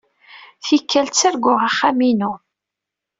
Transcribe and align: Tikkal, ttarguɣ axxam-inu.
Tikkal, 0.65 1.07
ttarguɣ 1.09 1.59
axxam-inu. 1.67 2.31